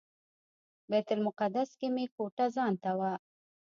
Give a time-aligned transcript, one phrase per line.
[0.89, 3.13] بیت المقدس کې مې کوټه ځانته وه.